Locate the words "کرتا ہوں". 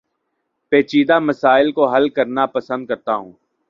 2.87-3.31